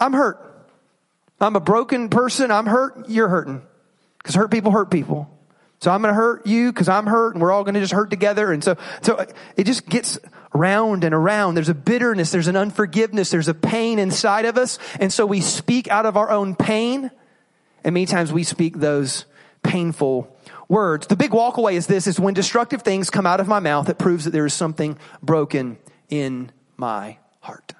[0.00, 0.38] I'm hurt.
[1.38, 2.50] I'm a broken person.
[2.50, 3.10] I'm hurt.
[3.10, 3.60] You're hurting.
[4.18, 5.28] Because hurt people hurt people.
[5.82, 7.92] So I'm going to hurt you because I'm hurt and we're all going to just
[7.92, 8.52] hurt together.
[8.52, 10.16] And so, so it just gets
[10.54, 11.56] around and around.
[11.56, 14.78] There's a bitterness, there's an unforgiveness, there's a pain inside of us.
[15.00, 17.10] And so we speak out of our own pain.
[17.82, 19.24] And many times we speak those
[19.64, 20.32] painful
[20.68, 21.08] words.
[21.08, 23.98] The big walkaway is this, is when destructive things come out of my mouth, it
[23.98, 27.72] proves that there is something broken in my heart.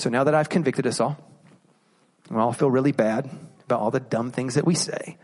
[0.00, 1.16] So now that I've convicted us all,
[2.28, 3.30] we all feel really bad
[3.66, 5.16] about all the dumb things that we say.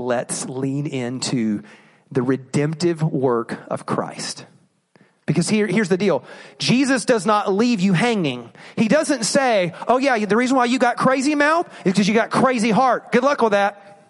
[0.00, 1.62] Let's lean into
[2.10, 4.46] the redemptive work of Christ
[5.26, 6.24] Because here, here's the deal.
[6.58, 8.50] Jesus does not leave you hanging.
[8.74, 12.14] He doesn't say, oh yeah, the reason why you got crazy mouth is because you
[12.14, 13.12] got crazy heart.
[13.12, 14.08] Good luck with that.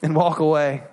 [0.00, 0.84] And walk away.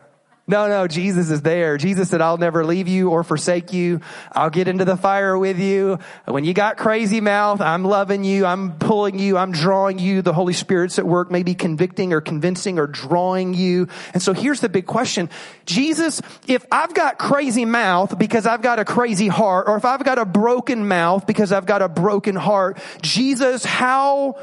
[0.48, 1.78] No, no, Jesus is there.
[1.78, 4.02] Jesus said, I'll never leave you or forsake you.
[4.32, 6.00] I'll get into the fire with you.
[6.26, 8.46] When you got crazy mouth, I'm loving you.
[8.46, 9.38] I'm pulling you.
[9.38, 10.24] I'm drawing you.
[10.24, 13.88] The Holy Spirit's at work, maybe convicting or convincing or drawing you.
[14.14, 15.30] And so here's the big question.
[15.66, 20.04] Jesus, if I've got crazy mouth because I've got a crazy heart, or if I've
[20.04, 24.40] got a broken mouth because I've got a broken heart, Jesus, how,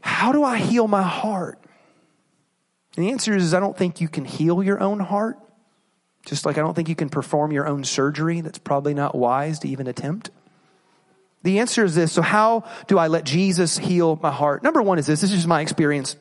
[0.00, 1.58] how do I heal my heart?
[2.96, 5.38] And the answer is I don't think you can heal your own heart.
[6.24, 8.40] Just like I don't think you can perform your own surgery.
[8.40, 10.30] That's probably not wise to even attempt.
[11.42, 12.12] The answer is this.
[12.12, 14.62] So how do I let Jesus heal my heart?
[14.62, 15.20] Number one is this.
[15.20, 16.16] This is just my experience.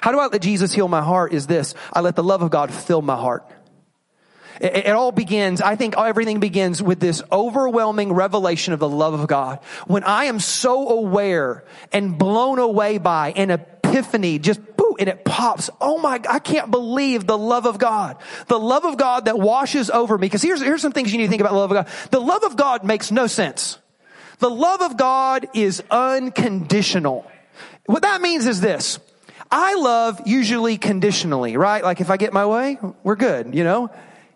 [0.00, 1.74] How do I let Jesus heal my heart is this.
[1.92, 3.48] I let the love of God fill my heart.
[4.60, 9.26] It, all begins, I think everything begins with this overwhelming revelation of the love of
[9.26, 9.60] God.
[9.86, 15.70] When I am so aware and blown away by an epiphany, just and it pops.
[15.80, 18.16] Oh my, I can't believe the love of God.
[18.48, 20.28] The love of God that washes over me.
[20.28, 22.10] Cause here's, here's some things you need to think about the love of God.
[22.10, 23.78] The love of God makes no sense.
[24.38, 27.30] The love of God is unconditional.
[27.86, 28.98] What that means is this.
[29.50, 31.82] I love usually conditionally, right?
[31.82, 33.90] Like if I get my way, we're good, you know?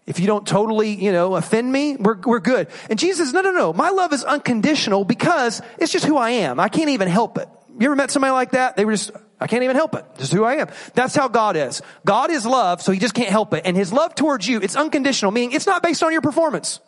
[0.07, 2.69] If you don't totally, you know, offend me, we're, we're good.
[2.89, 3.73] And Jesus says, no, no, no.
[3.73, 6.59] My love is unconditional because it's just who I am.
[6.59, 7.49] I can't even help it.
[7.79, 8.77] You ever met somebody like that?
[8.77, 10.05] They were just, I can't even help it.
[10.19, 10.69] Just who I am.
[10.95, 11.81] That's how God is.
[12.05, 13.63] God is love, so he just can't help it.
[13.65, 16.81] And his love towards you, it's unconditional, meaning it's not based on your performance.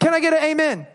[0.00, 0.86] Can I get an amen?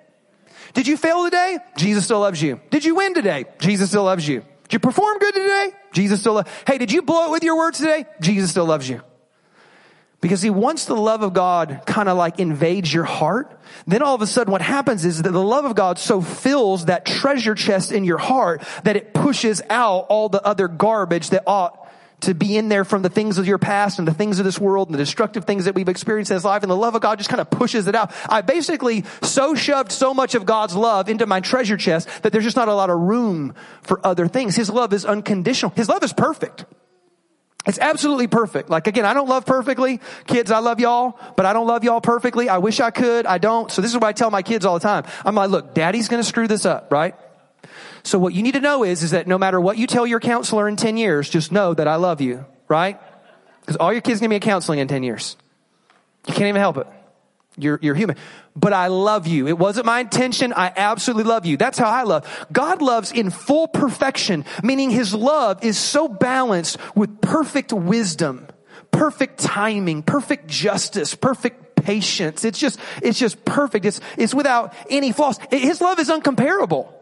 [0.74, 1.58] Did you fail today?
[1.78, 2.60] Jesus still loves you.
[2.70, 3.46] Did you win today?
[3.60, 4.42] Jesus still loves you.
[4.64, 5.72] Did you perform good today?
[5.94, 8.06] Jesus still loves Hey, did you blow it with your words today?
[8.22, 9.02] Jesus still loves you.
[10.20, 14.16] Because see, once the love of God kind of like invades your heart, then all
[14.16, 17.54] of a sudden what happens is that the love of God so fills that treasure
[17.54, 21.88] chest in your heart that it pushes out all the other garbage that ought
[22.22, 24.58] to be in there from the things of your past and the things of this
[24.58, 26.64] world and the destructive things that we've experienced in this life.
[26.64, 28.12] And the love of God just kind of pushes it out.
[28.28, 32.44] I basically so shoved so much of God's love into my treasure chest that there's
[32.44, 33.54] just not a lot of room
[33.84, 34.56] for other things.
[34.56, 35.74] His love is unconditional.
[35.76, 36.66] His love is perfect.
[37.68, 38.70] It's absolutely perfect.
[38.70, 40.00] Like again, I don't love perfectly.
[40.26, 42.48] Kids, I love y'all, but I don't love y'all perfectly.
[42.48, 43.26] I wish I could.
[43.26, 43.70] I don't.
[43.70, 45.04] So this is what I tell my kids all the time.
[45.26, 47.14] I'm like, look, daddy's going to screw this up, right?
[48.04, 50.22] So what you need to know is, is that no matter what you tell your
[50.22, 52.98] counselor in 10 years, just know that I love you, right?
[53.60, 55.36] Because all your kids going to be in counseling in 10 years.
[56.26, 56.88] You can't even help it.
[57.58, 58.18] You're, you're human.
[58.56, 59.48] But I love you.
[59.48, 60.54] It wasn't my intention.
[60.54, 61.58] I absolutely love you.
[61.58, 62.48] That's how I love.
[62.52, 68.48] God loves in full perfection, meaning his love is so balanced with perfect wisdom,
[68.92, 72.46] perfect timing, perfect justice, perfect patience.
[72.46, 73.86] It's just, it's just perfect.
[73.86, 75.40] It's, it's without any flaws.
[75.50, 76.94] His love is uncomparable.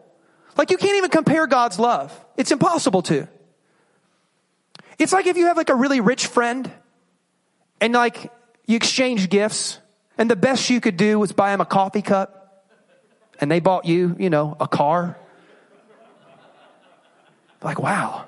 [0.58, 2.18] Like you can't even compare God's love.
[2.38, 3.28] It's impossible to.
[4.98, 6.72] It's like if you have like a really rich friend
[7.82, 8.32] and like
[8.65, 9.80] you exchange gifts
[10.17, 12.41] and the best you could do was buy him a coffee cup.
[13.39, 15.17] And they bought you, you know, a car.
[17.62, 18.25] Like, wow,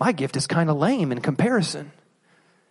[0.00, 1.92] my gift is kind of lame in comparison.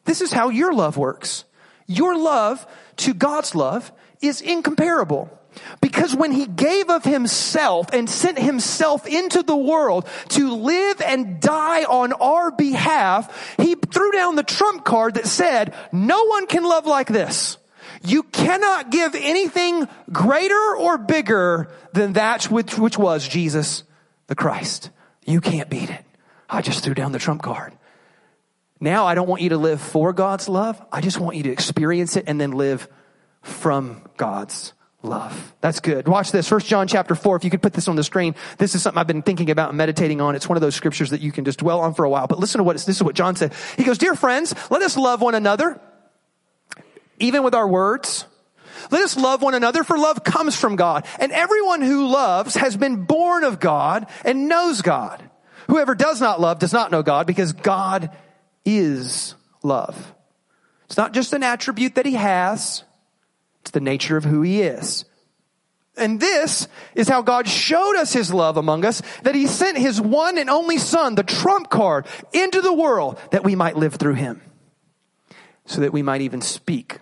[0.05, 1.45] This is how your love works.
[1.85, 2.65] Your love
[2.97, 3.91] to God's love
[4.21, 5.29] is incomparable.
[5.81, 11.39] Because when he gave of himself and sent himself into the world to live and
[11.39, 16.63] die on our behalf, he threw down the trump card that said, no one can
[16.63, 17.57] love like this.
[18.05, 23.83] You cannot give anything greater or bigger than that which, which was Jesus
[24.27, 24.89] the Christ.
[25.25, 26.03] You can't beat it.
[26.49, 27.73] I just threw down the trump card.
[28.79, 30.81] Now I don't want you to live for God's love.
[30.91, 32.89] I just want you to experience it and then live
[33.41, 35.53] from God's love.
[35.61, 36.05] That's good.
[36.05, 36.49] Watch this.
[36.49, 37.37] First John chapter 4.
[37.37, 38.35] If you could put this on the screen.
[38.57, 40.35] This is something I've been thinking about and meditating on.
[40.35, 42.27] It's one of those scriptures that you can just dwell on for a while.
[42.27, 43.53] But listen to what, this is what John said.
[43.77, 45.79] He goes, Dear friends, let us love one another
[47.23, 48.25] even with our words.
[48.91, 51.05] Let us love one another for love comes from God.
[51.19, 55.23] And everyone who loves has been born of God and knows God.
[55.67, 58.12] Whoever does not love does not know God because God
[58.65, 60.13] is love.
[60.86, 62.83] It's not just an attribute that he has.
[63.62, 65.05] It's the nature of who he is.
[65.95, 70.01] And this is how God showed us his love among us, that he sent his
[70.01, 74.15] one and only son, the trump card, into the world that we might live through
[74.15, 74.41] him.
[75.65, 76.99] So that we might even speak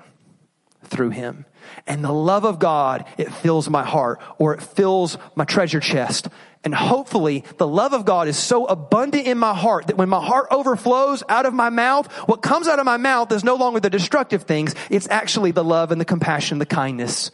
[0.91, 1.45] through him.
[1.87, 6.27] And the love of God, it fills my heart or it fills my treasure chest.
[6.63, 10.23] And hopefully the love of God is so abundant in my heart that when my
[10.23, 13.79] heart overflows out of my mouth, what comes out of my mouth is no longer
[13.79, 14.75] the destructive things.
[14.89, 17.31] It's actually the love and the compassion, the kindness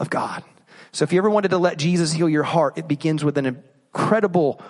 [0.00, 0.42] of God.
[0.90, 3.46] So if you ever wanted to let Jesus heal your heart, it begins with an
[3.46, 4.60] incredible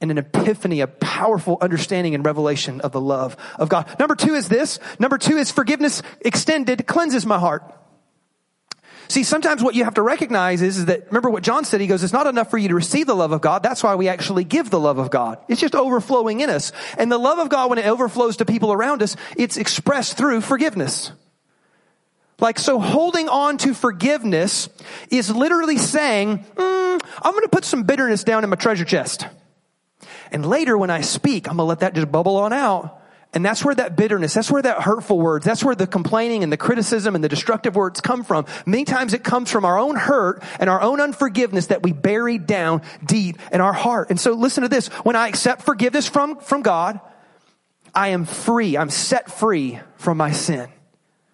[0.00, 3.98] and an epiphany, a powerful understanding and revelation of the love of God.
[3.98, 4.78] Number two is this.
[4.98, 7.72] Number two is forgiveness extended cleanses my heart.
[9.08, 11.86] See, sometimes what you have to recognize is, is that, remember what John said, he
[11.86, 13.62] goes, it's not enough for you to receive the love of God.
[13.62, 15.38] That's why we actually give the love of God.
[15.48, 16.72] It's just overflowing in us.
[16.98, 20.40] And the love of God, when it overflows to people around us, it's expressed through
[20.40, 21.12] forgiveness.
[22.40, 24.68] Like, so holding on to forgiveness
[25.08, 29.26] is literally saying, mm, I'm going to put some bitterness down in my treasure chest.
[30.36, 33.00] And later when I speak, I'm going to let that just bubble on out.
[33.32, 36.52] And that's where that bitterness, that's where that hurtful words, that's where the complaining and
[36.52, 38.44] the criticism and the destructive words come from.
[38.66, 42.36] Many times it comes from our own hurt and our own unforgiveness that we bury
[42.36, 44.10] down deep in our heart.
[44.10, 44.88] And so listen to this.
[44.88, 47.00] When I accept forgiveness from, from God,
[47.94, 48.76] I am free.
[48.76, 50.68] I'm set free from my sin.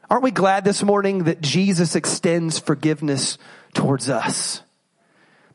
[0.09, 3.37] Aren't we glad this morning that Jesus extends forgiveness
[3.75, 4.63] towards us?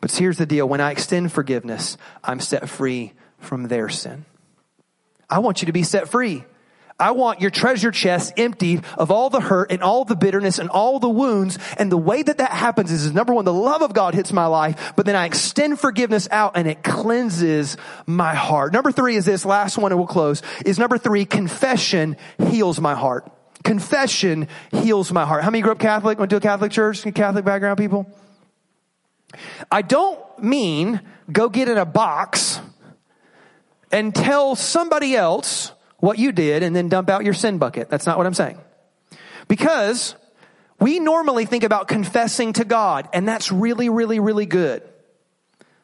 [0.02, 0.68] But here's the deal.
[0.68, 4.26] When I extend forgiveness, I'm set free from their sin.
[5.30, 6.46] I want you to be set free.
[7.00, 10.68] I want your treasure chest emptied of all the hurt and all the bitterness and
[10.70, 11.60] all the wounds.
[11.78, 14.34] And the way that that happens is, is number one, the love of God hits
[14.34, 18.74] my life, but then I extend forgiveness out and it cleanses my heart.
[18.74, 22.18] Number three is this last one and we'll close is number three, confession
[22.50, 23.32] heals my heart.
[23.64, 25.44] Confession heals my heart.
[25.44, 26.18] How many grew up Catholic?
[26.18, 27.04] Went to a Catholic church?
[27.14, 28.08] Catholic background people?
[29.72, 32.60] I don't mean go get in a box
[33.92, 37.90] and tell somebody else what you did and then dump out your sin bucket.
[37.90, 38.60] That's not what I'm saying.
[39.48, 40.16] Because
[40.80, 44.84] we normally think about confessing to God, and that's really, really, really good.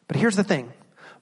[0.06, 0.72] But here's the thing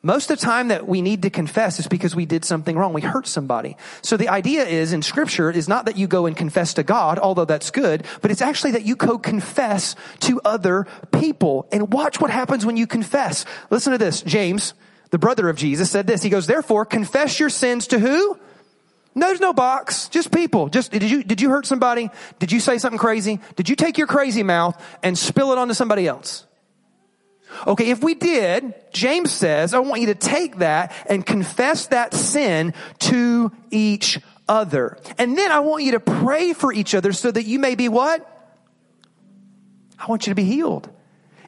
[0.04, 2.92] most of the time that we need to confess is because we did something wrong.
[2.92, 3.76] We hurt somebody.
[4.02, 7.20] So the idea is in scripture is not that you go and confess to God,
[7.20, 12.20] although that's good, but it's actually that you go confess to other people and watch
[12.20, 13.44] what happens when you confess.
[13.70, 14.22] Listen to this.
[14.22, 14.74] James,
[15.12, 16.22] the brother of Jesus said this.
[16.22, 18.38] He goes, therefore confess your sins to who?
[19.14, 20.08] No, there's no box.
[20.08, 20.70] Just people.
[20.70, 22.10] Just, did you, did you hurt somebody?
[22.38, 23.38] Did you say something crazy?
[23.54, 26.46] Did you take your crazy mouth and spill it onto somebody else?
[27.66, 32.14] Okay, if we did, James says, I want you to take that and confess that
[32.14, 34.96] sin to each other.
[35.18, 37.90] And then I want you to pray for each other so that you may be
[37.90, 38.26] what?
[39.98, 40.88] I want you to be healed.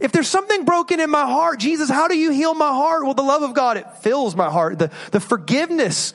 [0.05, 3.05] If there's something broken in my heart, Jesus, how do you heal my heart?
[3.05, 4.79] Well, the love of God, it fills my heart.
[4.79, 6.13] The, the forgiveness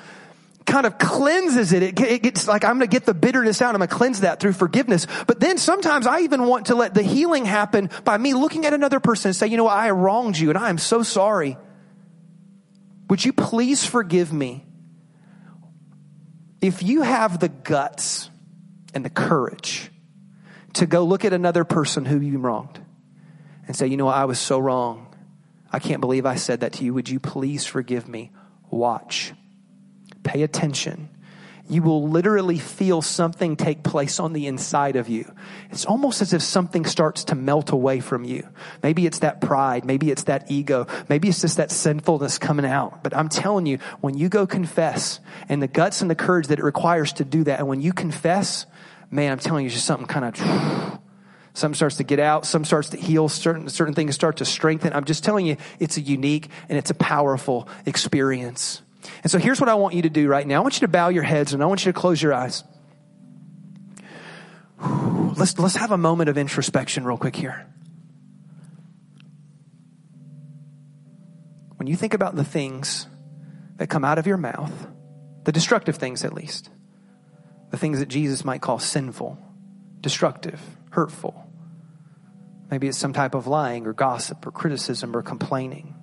[0.68, 1.82] kind of cleanses it.
[1.82, 3.74] It, it gets like, I'm going to get the bitterness out.
[3.74, 5.08] I'm going to cleanse that through forgiveness.
[5.26, 8.76] But then sometimes I even want to let the healing happen by me looking at
[8.76, 9.76] another person and say, you know what?
[9.76, 11.58] I wronged you and I am so sorry.
[13.10, 14.68] Would you please forgive me?
[16.62, 18.30] If you have the guts
[18.94, 19.90] and the courage
[20.74, 22.80] to go look at another person who you wronged
[23.70, 24.18] and say, you know what?
[24.18, 25.16] I was so wrong.
[25.72, 26.94] I can't believe I said that to you.
[26.94, 28.32] Would you please forgive me?
[28.70, 29.34] Watch
[30.24, 31.10] pay attention,
[31.68, 35.32] you will literally feel something take place on the inside of you.
[35.72, 38.48] It's almost as if something starts to melt away from you.
[38.82, 39.86] Maybe it's that pride.
[39.86, 40.88] Maybe it's that ego.
[41.10, 43.04] Maybe it's just that sinfulness coming out.
[43.04, 46.60] But I'm telling you, when you go confess and the guts and the courage that
[46.60, 48.66] it requires to do that, and when you confess,
[49.12, 51.00] man, I'm telling you, just something kind of,
[51.60, 54.94] some starts to get out, some starts to heal, certain, certain things start to strengthen.
[54.94, 58.82] I'm just telling you, it's a unique and it's a powerful experience.
[59.24, 60.58] And so here's what I want you to do right now.
[60.58, 62.64] I want you to bow your heads and I want you to close your eyes.
[64.82, 67.66] Let's, let's have a moment of introspection real quick here.
[71.76, 73.08] When you think about the things
[73.78, 74.72] that come out of your mouth,
[75.46, 76.70] the destructive things at least,
[77.72, 79.38] the things that Jesus might call sinful,
[80.02, 80.60] destructive,
[80.92, 81.49] hurtful,
[82.70, 85.96] maybe it's some type of lying or gossip or criticism or complaining.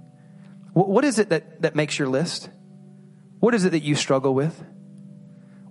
[0.72, 2.50] What is it that, that makes your list?
[3.40, 4.62] What is it that you struggle with?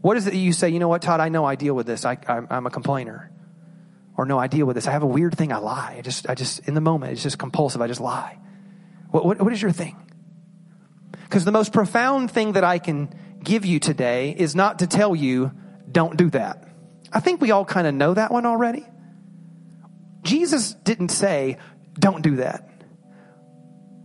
[0.01, 1.85] What is it that you say, you know what, Todd, I know I deal with
[1.85, 2.05] this.
[2.05, 3.31] I, am a complainer.
[4.17, 4.87] Or no, I deal with this.
[4.87, 5.51] I have a weird thing.
[5.51, 5.95] I lie.
[5.97, 7.81] I just, I just, in the moment, it's just compulsive.
[7.81, 8.37] I just lie.
[9.11, 9.95] What, what, what is your thing?
[11.23, 15.15] Because the most profound thing that I can give you today is not to tell
[15.15, 15.51] you,
[15.91, 16.67] don't do that.
[17.11, 18.85] I think we all kind of know that one already.
[20.25, 21.57] Jesus didn't say,
[21.93, 22.67] don't do that.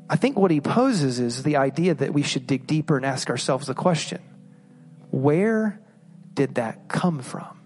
[0.09, 3.31] I think what he poses is the idea that we should dig deeper and ask
[3.31, 4.21] ourselves the question
[5.11, 5.81] where
[6.35, 7.61] did that come from?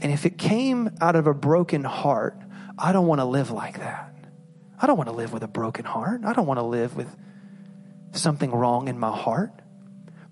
[0.00, 2.38] And if it came out of a broken heart,
[2.78, 4.14] I don't want to live like that.
[4.78, 6.22] I don't want to live with a broken heart.
[6.24, 7.14] I don't want to live with
[8.12, 9.52] something wrong in my heart.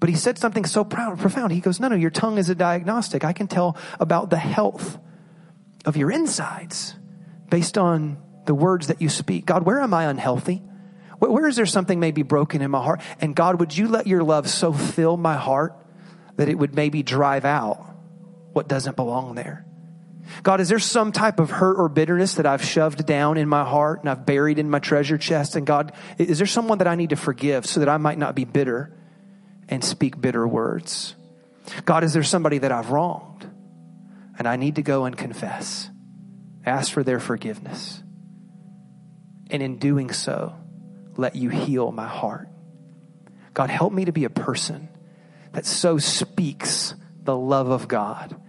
[0.01, 1.53] But he said something so profound.
[1.53, 3.24] He goes, No, no, your tongue is a diagnostic.
[3.24, 4.99] I can tell about the health
[5.89, 6.95] of your insides.
[7.49, 9.47] based on the words that you speak.
[9.47, 10.62] God, where am I unhealthy?
[11.18, 13.01] Where is there something maybe broken in my heart?
[13.22, 15.74] And God, would you let your love so fill my heart
[16.36, 17.97] that it would maybe drive out
[18.53, 19.64] what doesn't belong there?
[20.43, 23.64] God, is there some type of hurt or bitterness that I've shoved down in my
[23.64, 25.57] heart and I've buried in my treasure chest?
[25.57, 28.34] And God, is there someone that I need to forgive so that I might not
[28.34, 28.93] be bitter
[29.70, 31.16] and speak bitter words?
[31.86, 33.38] God, is there somebody that I've wronged
[34.39, 35.91] and I need to go and confess?
[36.64, 38.03] Ask for their forgiveness.
[39.51, 40.55] And in doing so,
[41.16, 42.49] let you heal my heart.
[43.55, 44.89] God, help me to be a person
[45.53, 48.41] that so speaks the love of God,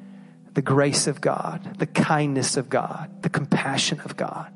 [0.53, 4.53] the grace of God, the kindness of God, the compassion of God.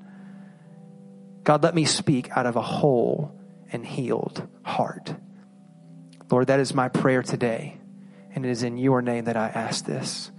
[1.44, 3.38] God, let me speak out of a whole
[3.72, 5.14] and healed heart.
[6.30, 7.80] Lord, that is my prayer today.
[8.36, 10.32] And it is in your name that I ask this.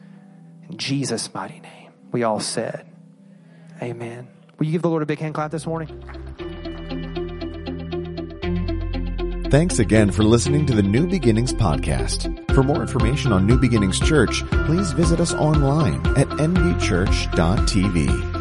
[0.68, 1.90] In Jesus' mighty name.
[2.12, 2.86] We all said,
[3.82, 4.28] Amen.
[4.58, 5.88] Will you give the Lord a big hand clap this morning?
[9.50, 12.52] Thanks again for listening to the New Beginnings podcast.
[12.54, 18.33] For more information on New Beginnings Church, please visit us online at nbchurch.tv.